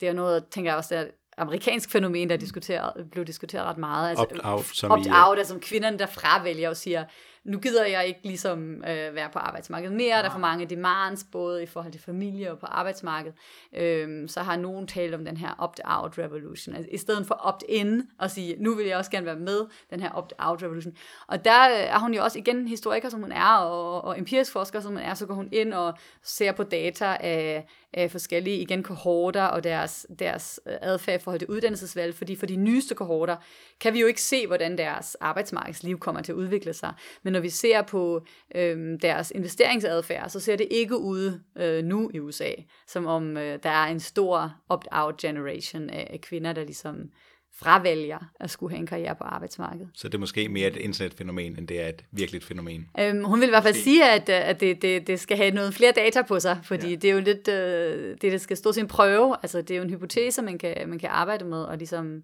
[0.00, 4.08] det er noget, tænker jeg også, der amerikansk fænomen, der diskuteret, blev diskuteret ret meget.
[4.08, 7.04] Altså, opt-out, som opt-out, altså kvinderne, der fravælger og siger,
[7.46, 11.26] nu gider jeg ikke ligesom øh, være på arbejdsmarkedet mere, der er for mange demands,
[11.32, 13.38] både i forhold til familie og på arbejdsmarkedet.
[13.76, 18.02] Øhm, så har nogen talt om den her opt-out revolution, altså i stedet for opt-in,
[18.18, 20.96] og sige, nu vil jeg også gerne være med, den her opt-out revolution.
[21.26, 24.52] Og der øh, er hun jo også igen historiker, som hun er, og, og empirisk
[24.52, 27.66] forsker, som hun er, så går hun ind og ser på data af,
[27.98, 32.46] øh, forskellige, igen, kohorter og deres, deres øh, adfærd i forhold til uddannelsesvalg, fordi for
[32.46, 33.36] de nyeste kohorter
[33.80, 36.92] kan vi jo ikke se, hvordan deres arbejdsmarkedsliv kommer til at udvikle sig.
[37.22, 42.10] Men når vi ser på øh, deres investeringsadfærd, så ser det ikke ud øh, nu
[42.14, 42.52] i USA,
[42.86, 47.10] som om øh, der er en stor opt-out generation af, af kvinder, der ligesom
[47.58, 49.88] fravælger at skulle have en karriere på arbejdsmarkedet.
[49.94, 52.90] Så det er måske mere et internetfænomen, end det er et virkeligt fænomen?
[53.00, 55.74] Øhm, hun vil i hvert fald sige, at, at det, det, det skal have noget
[55.74, 56.94] flere data på sig, fordi ja.
[56.94, 59.82] det er jo lidt, øh, det, det skal stå sin prøve, altså det er jo
[59.82, 62.22] en hypotese, man kan, man kan arbejde med, og ligesom,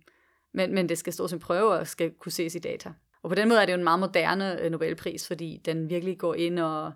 [0.55, 2.93] men, men det skal stå sin prøve og skal kunne ses i data.
[3.23, 6.19] Og på den måde er det jo en meget moderne øh, Nobelpris, fordi den virkelig
[6.19, 6.93] går ind og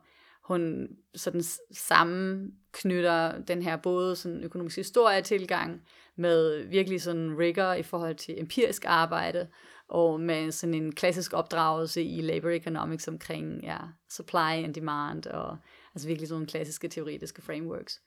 [0.47, 5.83] hun sådan sammenknytter den her både sådan økonomisk historietilgang
[6.17, 9.49] med virkelig sådan rigor i forhold til empirisk arbejde,
[9.89, 13.79] og med sådan en klassisk opdragelse i labor economics omkring ja,
[14.11, 15.57] supply and demand, og
[15.95, 18.01] altså virkelig sådan nogle klassiske teoretiske frameworks.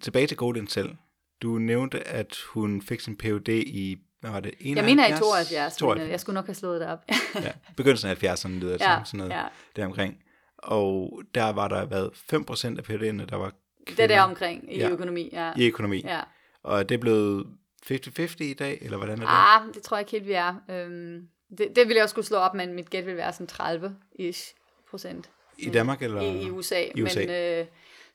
[0.00, 0.96] Tilbage til Golden selv.
[1.42, 3.48] Du nævnte, at hun fik sin Ph.D.
[3.48, 4.54] i hvad var det?
[4.60, 4.76] 71?
[4.76, 5.98] Jeg mener i 72, 72.
[5.98, 7.04] Men, øh, jeg skulle nok have slået det op.
[7.34, 9.44] ja, begyndelsen af 70'erne lyder det ja, sådan noget ja.
[9.76, 10.22] deromkring.
[10.62, 13.52] Og der var der været 5% af PhD'erne, der var
[13.86, 14.02] kvinder.
[14.02, 15.52] Det der omkring i ja, økonomi, ja.
[15.56, 16.02] I økonomi.
[16.06, 16.20] Ja.
[16.62, 17.46] Og det er blevet
[17.86, 19.28] 50-50 i dag, eller hvordan er det?
[19.28, 20.54] Ah, det tror jeg ikke helt, vi er.
[20.70, 23.48] Øhm, det, det ville jeg også skulle slå op, men mit gæt vil være sådan
[23.52, 24.54] 30-ish
[24.90, 25.30] procent.
[25.58, 26.20] I Danmark, eller?
[26.20, 26.84] I, i USA.
[26.94, 27.20] I USA.
[27.20, 27.66] Men, øh,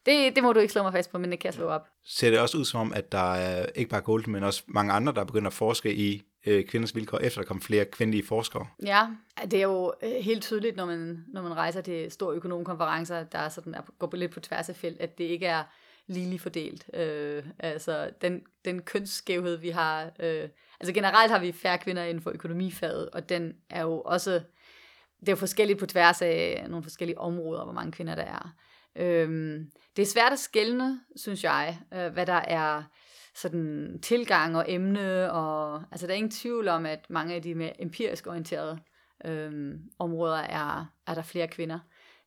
[0.08, 1.88] det, det må du ikke slå mig fast på, men det kan jeg slå op.
[2.06, 4.93] Ser det også ud som om, at der er ikke bare Golden, men også mange
[4.93, 8.67] andre, der begynder at forske i øh, kvinders vilkår, efter der kom flere kvindelige forskere?
[8.86, 9.08] Ja,
[9.43, 13.39] det er jo øh, helt tydeligt, når man, når man rejser til store økonomkonferencer, der
[13.39, 15.63] er sådan, går lidt på tværs af felt, at det ikke er
[16.08, 16.86] ligeligt fordelt.
[16.93, 20.12] Øh, altså den, den kønsskævhed, vi har.
[20.20, 24.32] Øh, altså generelt har vi færre kvinder inden for økonomifaget, og den er jo også,
[25.20, 28.54] det er jo forskelligt på tværs af nogle forskellige områder, hvor mange kvinder der er.
[28.97, 32.83] Øhm, det er svært at skælne, synes jeg, øh, hvad der er
[33.36, 37.55] sådan tilgang og emne, og altså der er ingen tvivl om, at mange af de
[37.55, 38.79] mere empirisk orienterede
[39.25, 41.79] øhm, områder er, er der flere kvinder.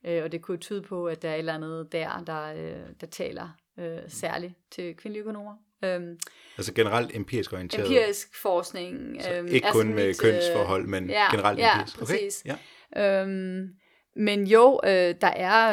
[0.07, 2.87] Øh, og det kunne tyde på, at der er et eller andet der, der, øh,
[3.01, 5.55] der taler øh, særligt til kvindelige økonomer.
[5.85, 6.19] Øhm,
[6.59, 7.87] altså generelt empirisk orienteret?
[7.87, 9.23] Empirisk forskning.
[9.23, 11.99] Så øhm, ikke kun med mit, kønsforhold, men ja, generelt ja, empirisk?
[11.99, 12.45] Præcis.
[12.45, 12.57] Okay,
[12.97, 13.75] ja, øhm,
[14.15, 15.73] men jo, øh, der er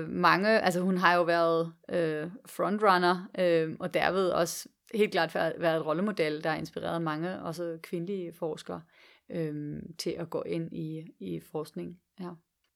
[0.00, 5.34] øh, mange, altså hun har jo været øh, frontrunner, øh, og derved også helt klart
[5.34, 8.82] været et rollemodel, der har inspireret mange, også kvindelige forskere,
[9.30, 12.00] øh, til at gå ind i, i forskning.
[12.20, 12.30] Ja.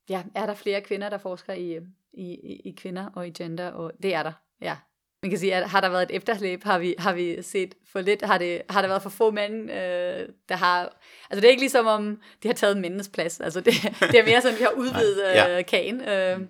[0.09, 1.81] ja, er der flere kvinder, der forsker i,
[2.13, 3.71] i, i kvinder og i gender?
[3.71, 4.77] Og det er der, ja.
[5.23, 8.01] Man kan sige, at har der været et efterslæb, har vi, har vi set for
[8.01, 10.81] lidt, har, det, har der været for få mænd, øh, der har,
[11.31, 14.25] altså det er ikke ligesom om, de har taget mændenes plads, altså det, det er
[14.25, 15.63] mere sådan, vi har udvidet øh, ja.
[15.63, 16.41] kagen, øh,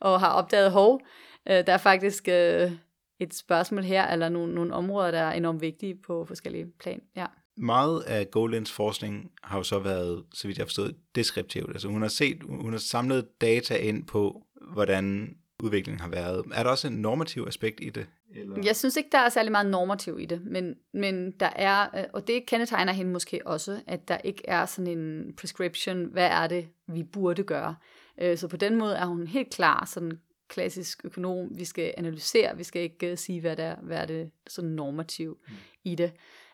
[0.00, 1.00] og har opdaget, hov,
[1.48, 2.72] øh, der er faktisk øh,
[3.20, 7.26] et spørgsmål her, eller nogle, nogle områder, der er enormt vigtige på forskellige plan, ja.
[7.56, 11.70] Meget af Golins forskning har jo så været, så vidt jeg har forstået, deskriptivt.
[11.70, 14.42] Altså hun har set, hun har samlet data ind på,
[14.72, 16.44] hvordan udviklingen har været.
[16.54, 18.06] Er der også en normativ aspekt i det?
[18.34, 18.56] Eller?
[18.64, 22.04] Jeg synes ikke, der er særlig meget normativ i det, men, men der er, øh,
[22.12, 26.46] og det kendetegner hende måske også, at der ikke er sådan en prescription, hvad er
[26.46, 27.74] det, vi burde gøre.
[28.18, 30.18] Øh, så på den måde er hun helt klar sådan
[30.48, 31.58] klassisk økonom.
[31.58, 34.70] Vi skal analysere, vi skal ikke uh, sige, hvad det er, hvad er det sådan
[34.70, 35.54] normativ mm.
[35.84, 36.12] i det.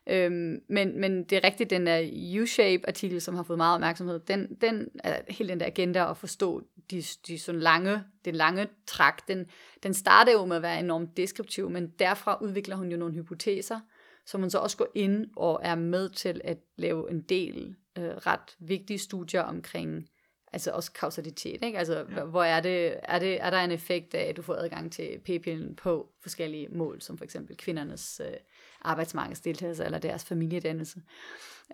[0.08, 2.10] Øhm, men, men det er rigtigt, den der
[2.40, 6.62] U-shape-artikel, som har fået meget opmærksomhed, den, den er helt den der agenda at forstå
[6.90, 9.46] de, de sådan lange, den lange træk, den,
[9.83, 13.81] den starter jo med at være enormt deskriptiv, men derfra udvikler hun jo nogle hypoteser,
[14.27, 18.05] som hun så også går ind og er med til at lave en del øh,
[18.05, 20.09] ret vigtige studier omkring
[20.53, 21.79] altså også kausalitet, ikke?
[21.79, 22.24] Altså, ja.
[22.24, 25.18] hvor er det, er det, er der en effekt af, at du får adgang til
[25.24, 28.37] p-pillen på forskellige mål, som for eksempel kvindernes øh,
[28.81, 31.01] arbejdsmarkedsdeltagelse eller deres familiedannelse.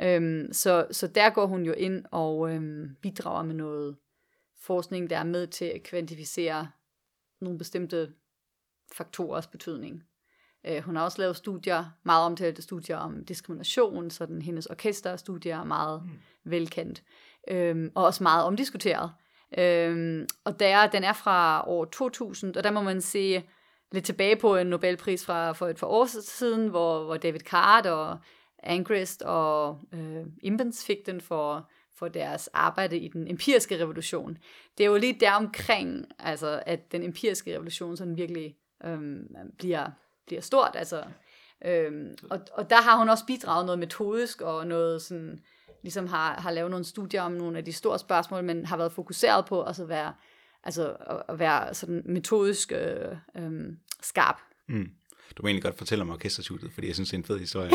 [0.00, 3.96] Øhm, så, så der går hun jo ind og øhm, bidrager med noget
[4.66, 6.68] forskning, der er med til at kvantificere
[7.40, 8.12] nogle bestemte
[8.92, 10.05] faktorers betydning.
[10.66, 15.61] Øh, hun har også lavet studier, meget omtalte studier om diskrimination, så den, hendes orkesterstudier
[15.61, 16.11] er meget mm.
[16.44, 17.03] velkendt,
[17.48, 19.12] øhm, og også meget omdiskuteret.
[19.59, 23.42] Øhm, og der, den er fra år 2000, og der må man se
[23.92, 27.87] lidt tilbage på en Nobelpris fra for et par år siden, hvor, hvor David Card
[27.87, 28.18] og
[28.62, 34.38] Angrist og øh, Imbens fik den for, for deres arbejde i den empiriske revolution.
[34.78, 39.26] Det er jo lige der omkring, altså, at den empiriske revolution sådan virkelig øhm,
[39.59, 39.90] bliver,
[40.26, 40.70] bliver stort.
[40.74, 41.04] Altså,
[41.64, 45.40] øhm, og, og der har hun også bidraget noget metodisk og noget sådan,
[45.83, 48.92] ligesom har, har lavet nogle studier om nogle af de store spørgsmål, men har været
[48.92, 50.14] fokuseret på at være,
[50.64, 50.96] altså,
[51.28, 54.37] at være sådan metodisk øh, øh, skarp.
[54.68, 54.88] Mm.
[55.37, 57.70] Du må egentlig godt fortælle om orkesterstudiet, fordi jeg synes, det er en fed historie.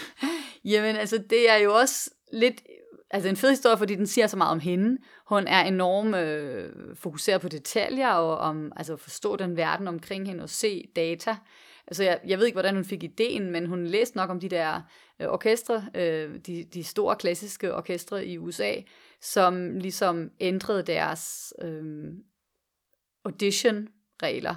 [0.72, 2.62] Jamen, altså, det er jo også lidt
[3.10, 4.98] altså en fed historie, fordi den siger så meget om hende.
[5.26, 10.42] Hun er enormt øh, fokuseret på detaljer og om altså forstå den verden omkring hende
[10.42, 11.36] og se data.
[11.86, 14.48] Altså jeg, jeg ved ikke, hvordan hun fik ideen, men hun læste nok om de
[14.48, 14.80] der
[15.20, 18.74] øh, orkestre, øh, de, de store klassiske orkestre i USA,
[19.20, 22.12] som ligesom ændrede deres øh,
[23.24, 24.54] audition-regler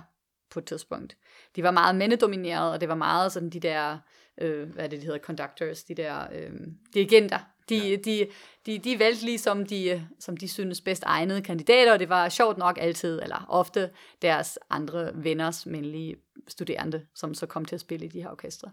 [0.50, 1.18] på et tidspunkt.
[1.56, 3.98] De var meget mændedomineret, og det var meget sådan de der,
[4.42, 6.52] øh, hvad er det, de hedder, conductors, de der øh,
[6.94, 7.96] dirigenter, de, ja.
[7.96, 8.28] de,
[8.66, 12.58] de, de valgte ligesom de, som de synes bedst egnede kandidater, og det var sjovt
[12.58, 13.90] nok altid, eller ofte,
[14.22, 16.16] deres andre venners mandlige
[16.48, 18.72] studerende, som så kom til at spille i de her orkestre.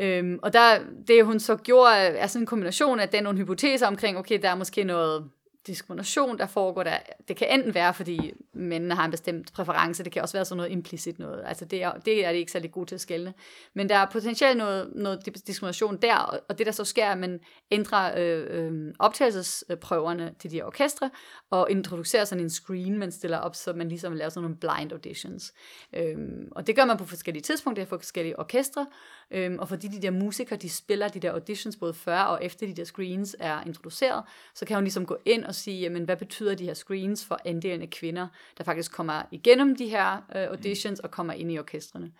[0.00, 3.86] Øhm, og der, det hun så gjorde, er sådan en kombination af den nogle hypoteser
[3.86, 5.30] omkring, okay, der er måske noget
[5.66, 6.98] diskrimination, der foregår der.
[7.28, 10.56] Det kan enten være, fordi mændene har en bestemt præference, det kan også være sådan
[10.56, 11.42] noget implicit noget.
[11.46, 13.34] Altså det er, det er de ikke særlig gode til at skælne.
[13.74, 16.16] Men der er potentielt noget, noget diskrimination der,
[16.48, 21.10] og det der så sker, at man ændrer øh, øh, optagelsesprøverne til de her orkestre,
[21.50, 24.92] og introducerer sådan en screen, man stiller op, så man ligesom laver sådan nogle blind
[24.92, 25.52] auditions.
[25.92, 26.16] Øh,
[26.52, 28.86] og det gør man på forskellige tidspunkter for forskellige orkestre,
[29.30, 32.66] øhm, og fordi de der musikere, de spiller de der auditions både før og efter
[32.66, 36.16] de der screens er introduceret, så kan hun ligesom gå ind og sige, jamen hvad
[36.16, 38.26] betyder de her screens for andelen af kvinder,
[38.58, 42.12] der faktisk kommer igennem de her øh, auditions og kommer ind i orkestrene.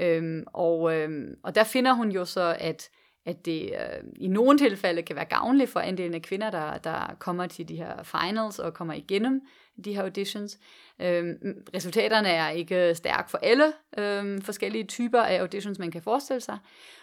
[0.00, 2.90] Øhm, og, øhm, og der finder hun jo så, at
[3.26, 7.16] at det øh, i nogle tilfælde kan være gavnligt for andelen af kvinder, der, der
[7.18, 9.42] kommer til de her finals og kommer igennem
[9.84, 10.58] de her auditions.
[11.00, 16.40] Øhm, resultaterne er ikke stærke for alle øhm, forskellige typer af auditions, man kan forestille
[16.40, 16.58] sig.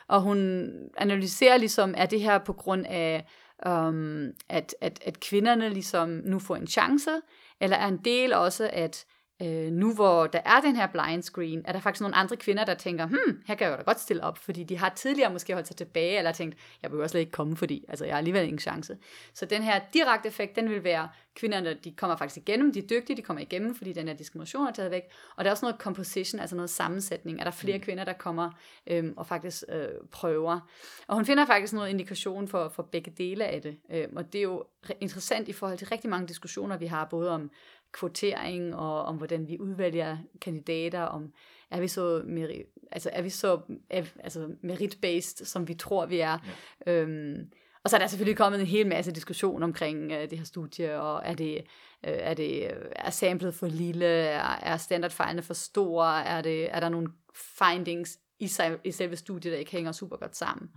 [0.08, 3.26] Og hun analyserer ligesom, er det her på grund af,
[3.68, 7.12] øhm, at, at, at kvinderne ligesom nu får en chance,
[7.60, 9.06] eller er en del også, at
[9.42, 12.66] øh, nu hvor der er den her blind screen, er der faktisk nogle andre kvinder,
[12.66, 15.34] der tænker, hmm, her kan jeg jo da godt stille op, fordi de har tidligere
[15.34, 18.18] måske holdt sig tilbage, eller tænkt, jeg behøver slet ikke komme, fordi altså, jeg har
[18.18, 18.98] alligevel ingen chance.
[19.34, 22.88] Så den her direkte effekt, den vil være, kvinderne, de kommer faktisk igennem, de er
[22.88, 25.04] dygtige, de kommer igennem, fordi den her diskrimination er taget væk,
[25.36, 27.84] og der er også noget composition, altså noget sammensætning, er der flere mm.
[27.84, 28.52] kvinder, der kommer
[28.88, 30.60] øhm, og faktisk øh, prøver.
[31.08, 34.40] Og hun finder faktisk noget indikation for, for begge dele af det, øhm, og det
[34.40, 34.64] er jo
[35.00, 37.52] interessant i forhold til rigtig mange diskussioner, vi har, både om
[37.92, 41.34] kvotering og om hvordan vi udvælger kandidater, om
[41.72, 46.20] er vi så meri, altså er vi så er, altså merit-based, som vi tror vi
[46.20, 46.38] er.
[46.88, 46.92] Ja.
[46.94, 47.52] Øhm,
[47.84, 51.02] og så er der selvfølgelig kommet en hel masse diskussion omkring øh, det her studie,
[51.02, 51.62] og er det, øh,
[52.04, 56.90] er det er samlet for lille, er, er standardfejlene for store, er, det, er der
[56.90, 58.50] nogle findings i,
[58.84, 60.70] i selve studiet, der ikke hænger super godt sammen.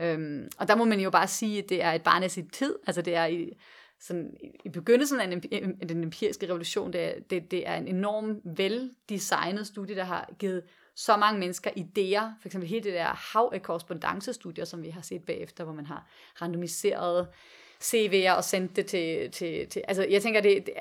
[0.00, 2.48] Øhm, og der må man jo bare sige, at det er et barn af sin
[2.48, 3.52] tid, altså det er i,
[4.02, 7.88] sådan, i begyndelsen af den øh, den empiriske revolution, det er, det, det er en
[7.88, 10.62] enorm veldesignet studie, der har givet
[10.94, 15.02] så mange mennesker idéer, for eksempel hele det der hav af korrespondancestudier, som vi har
[15.02, 16.06] set bagefter, hvor man har
[16.42, 17.28] randomiseret
[17.82, 20.74] CV'er og sendt det til, til, til altså jeg tænker, det, det,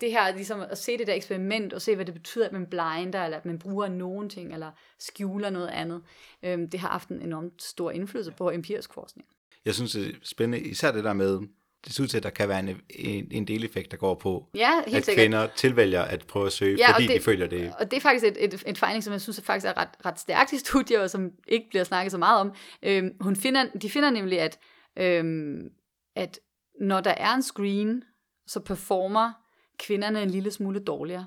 [0.00, 2.66] det her ligesom at se det der eksperiment, og se hvad det betyder, at man
[2.66, 6.02] blinder, eller at man bruger nogen ting, eller skjuler noget andet,
[6.42, 9.28] øhm, det har haft en enormt stor indflydelse på empirisk forskning.
[9.64, 11.40] Jeg synes, det er spændende, især det der med,
[11.86, 14.46] det ser ud til, at der kan være en, en, en deleffekt, der går på,
[14.54, 15.22] Ja, helt at sikkert.
[15.22, 17.72] kvinder tilvælger at prøve at søge, Ja, fordi det- de føler det.
[17.78, 20.20] Og det er faktisk et, et, et finding, som jeg synes faktisk er ret, ret
[20.20, 22.54] stærkt i studier, og som ikke bliver snakket så meget om.
[22.82, 24.58] Øhm, hun finder, de finder nemlig, at,
[24.98, 25.68] øhm,
[26.16, 26.38] at
[26.80, 28.02] når der er en screen,
[28.46, 29.32] så performer
[29.78, 31.26] kvinderne en lille smule dårligere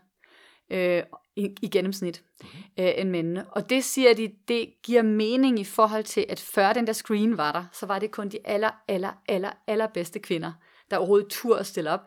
[0.71, 1.03] øh,
[1.37, 2.23] i, i gennemsnit
[2.79, 3.45] øh, end mændene.
[3.51, 7.37] Og det siger de, det giver mening i forhold til, at før den der screen
[7.37, 10.51] var der, så var det kun de aller, aller, aller, aller bedste kvinder,
[10.91, 12.01] der overhovedet turde at stille op.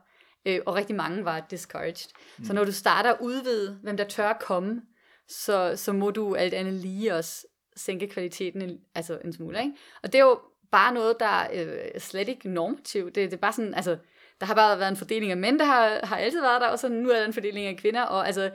[0.47, 2.09] Øh, og rigtig mange var discouraged.
[2.39, 2.45] Mm.
[2.45, 4.83] Så når du starter at udvide, hvem der tør at komme,
[5.29, 9.59] så, så må du alt andet lige også sænke kvaliteten en, altså en smule.
[9.61, 9.73] Ikke?
[10.03, 10.41] Og det er jo
[10.71, 11.65] bare noget, der er
[11.95, 13.15] øh, slet ikke normativt.
[13.15, 13.99] Det, det er bare sådan, altså,
[14.41, 16.79] der har bare været en fordeling af mænd, der har, har altid været der, og
[16.79, 18.51] så nu er der en fordeling af kvinder, og altså,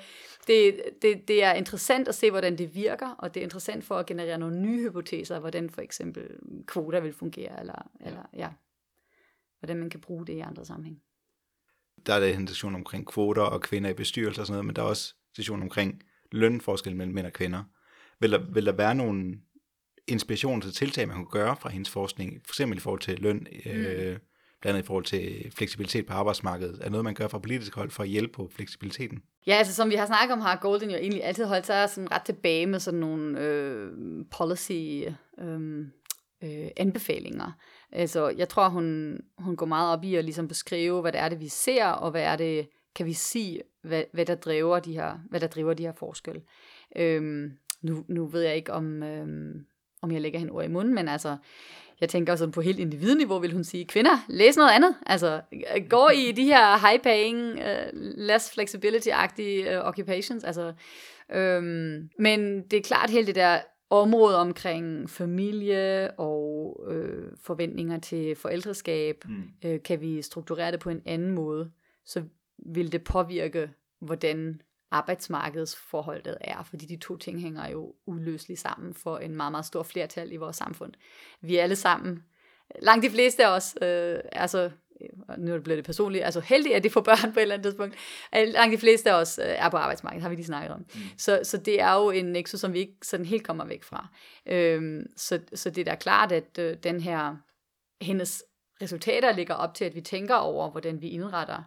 [0.48, 3.96] det, det, det er interessant at se, hvordan det virker, og det er interessant for
[3.96, 6.28] at generere nogle nye hypoteser, hvordan for eksempel
[6.68, 8.50] kvoter vil fungere, eller, eller ja,
[9.60, 11.02] hvordan man kan bruge det i andre sammenhæng.
[12.06, 14.76] Der er det en diskussion omkring kvoter og kvinder i bestyrelser og sådan noget, men
[14.76, 17.64] der er også diskussion omkring lønforskel mellem mænd og kvinder.
[18.20, 19.40] Vil der, vil der være nogle
[20.08, 23.48] inspiration til tiltag, man kunne gøre fra hendes forskning, for eksempel i forhold til løn,
[23.66, 24.18] øh,
[24.62, 26.80] blandt andet i forhold til fleksibilitet på arbejdsmarkedet?
[26.82, 29.22] Er noget, man gør fra politisk hold for at hjælpe på fleksibiliteten?
[29.48, 32.12] Ja, altså som vi har snakket om, har Golden jo egentlig altid holdt sig sådan
[32.12, 33.92] ret tilbage med sådan nogle øh,
[34.32, 35.04] policy
[35.40, 35.80] øh,
[36.44, 37.52] øh, anbefalinger.
[37.92, 41.30] Altså, jeg tror, hun, hun går meget op i at ligesom beskrive, hvad det er,
[41.30, 44.94] det vi ser, og hvad er det, kan vi sige, hvad, hvad, der, driver de
[44.94, 46.42] her, hvad der driver de her forskelle.
[46.96, 49.66] Øhm, nu, nu ved jeg ikke, om, øhm,
[50.02, 51.38] om jeg lægger hende ord i munden, men altså,
[52.02, 54.96] jeg tænker sådan på helt individniveau, vil hun sige, kvinder, læs noget andet.
[55.06, 55.42] Altså,
[55.90, 60.44] gå i de her high-paying, uh, less flexibility-agtige uh, occupations.
[60.44, 60.74] Altså,
[61.34, 68.36] øhm, men det er klart helt det der område omkring familie og øh, forventninger til
[68.36, 69.44] forældreskab, mm.
[69.66, 71.72] øh, kan vi strukturere det på en anden måde,
[72.06, 72.24] så
[72.58, 73.70] vil det påvirke,
[74.02, 74.62] hvordan
[74.96, 79.84] arbejdsmarkedsforholdet er, fordi de to ting hænger jo uløseligt sammen for en meget, meget stor
[79.84, 80.94] flertal i vores samfund.
[81.42, 82.24] Vi er alle sammen,
[82.80, 84.72] langt de fleste af os, øh, altså,
[85.38, 87.96] nu er det personligt, altså heldige, at de får børn på et eller andet tidspunkt,
[88.34, 90.80] langt de fleste af os øh, er på arbejdsmarkedet, har vi lige snakket om.
[90.80, 91.02] Mm.
[91.18, 94.08] Så, så det er jo en nexus, som vi ikke sådan helt kommer væk fra.
[94.46, 97.36] Øhm, så, så det er da klart, at øh, den her,
[98.02, 98.44] hendes
[98.82, 101.64] resultater ligger op til, at vi tænker over, hvordan vi indretter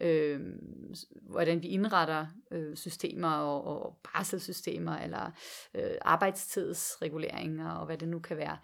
[0.00, 0.40] øh,
[1.22, 5.30] hvordan vi indretter øh, systemer og, og barselssystemer eller
[5.74, 8.58] øh, arbejdstidsreguleringer og hvad det nu kan være.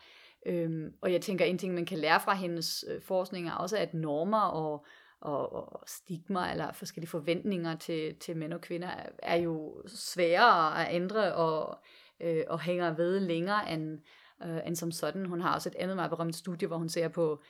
[0.46, 3.76] Øhm, og jeg tænker, en ting, man kan lære fra hendes øh, forskning er også,
[3.76, 4.86] at normer og,
[5.20, 10.86] og, og stigma eller forskellige forventninger til, til mænd og kvinder er, er jo sværere
[10.86, 11.78] at ændre og,
[12.20, 13.98] øh, og hænger ved længere end,
[14.44, 15.26] øh, end som sådan.
[15.26, 17.42] Hun har også et andet meget berømt studie, hvor hun ser på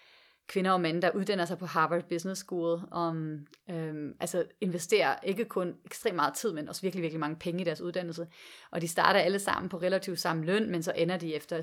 [0.47, 5.45] kvinder og mænd, der uddanner sig på Harvard Business School, om øhm, altså investerer ikke
[5.45, 8.27] kun ekstremt meget tid, men også virkelig, virkelig mange penge i deres uddannelse.
[8.71, 11.61] Og de starter alle sammen på relativt samme løn, men så ender de efter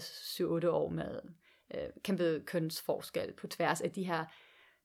[0.65, 1.19] 7-8 år med
[1.75, 4.25] øh, kæmpe kønsforskel på tværs af de her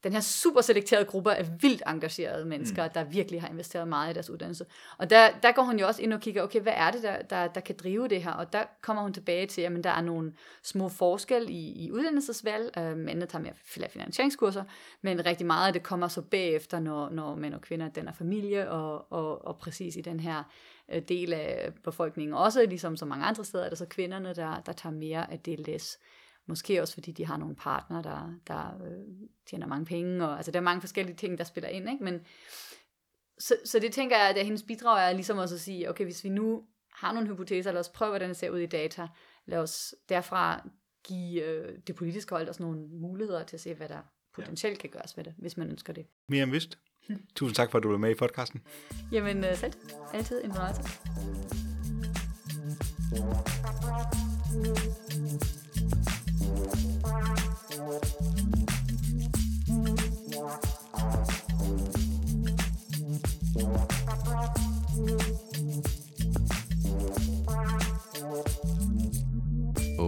[0.04, 2.90] den her super selekterede gruppe af vildt engagerede mennesker, mm.
[2.94, 4.66] der virkelig har investeret meget i deres uddannelse.
[4.98, 7.22] Og der, der går hun jo også ind og kigger, okay, hvad er det, der,
[7.22, 8.32] der, der kan drive det her?
[8.32, 12.78] Og der kommer hun tilbage til, at der er nogle små forskelle i, i uddannelsesvalg.
[12.78, 14.64] Øh, mændene tager mere finansieringskurser,
[15.02, 18.70] men rigtig meget af det kommer så bagefter, når, når mænd og kvinder danner familie,
[18.70, 20.42] og, og, og præcis i den her
[20.88, 22.34] øh, del af befolkningen.
[22.34, 25.38] Også ligesom så mange andre steder, er det så kvinderne, der, der tager mere af
[25.38, 25.98] det læs.
[26.46, 30.52] Måske også fordi de har nogle partner, der, der øh, tjener mange penge, og altså
[30.52, 32.04] der er mange forskellige ting, der spiller ind, ikke?
[32.04, 32.20] Men,
[33.38, 36.24] så, så det tænker jeg, at hendes bidrag er ligesom også at sige, okay, hvis
[36.24, 39.08] vi nu har nogle hypoteser, lad os prøve, hvordan det ser ud i data,
[39.46, 40.68] lad os derfra
[41.04, 44.00] give øh, det politiske hold også nogle muligheder til at se, hvad der
[44.34, 46.06] potentielt kan gøres ved det, hvis man ønsker det.
[46.28, 46.78] Mere end vist.
[47.36, 48.62] Tusind tak for, at du var med i podcasten.
[49.12, 49.72] Jamen øh, selv,
[50.14, 50.82] altid en fornøjelse.